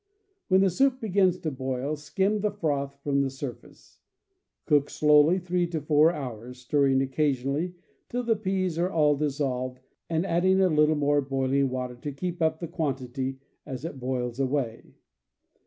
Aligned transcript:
When 0.47 0.61
the 0.61 0.71
soup 0.71 0.99
begins 0.99 1.37
to 1.41 1.51
boil, 1.51 1.95
skim 1.95 2.39
the 2.41 2.49
froth 2.49 2.99
from 3.03 3.21
the 3.21 3.29
surface. 3.29 3.99
Cook 4.65 4.89
slowly 4.89 5.37
three 5.37 5.67
to 5.67 5.79
four 5.79 6.11
hours, 6.11 6.57
stirring 6.57 7.03
occasionally 7.03 7.75
till 8.09 8.23
the 8.23 8.35
peas 8.35 8.79
are 8.79 8.89
all 8.89 9.15
dis 9.15 9.37
CAMP 9.37 9.47
COOKERY 9.47 9.59
161 10.07 10.23
solved, 10.23 10.25
and 10.25 10.25
adding 10.25 10.59
a 10.59 10.75
little 10.75 10.95
more 10.95 11.21
boiling 11.21 11.69
water 11.69 11.95
to 11.97 12.11
keep 12.11 12.41
up 12.41 12.59
the 12.59 12.67
quantity 12.67 13.37
as 13.67 13.85
it 13.85 13.99
boils 13.99 14.39
away. 14.39 14.95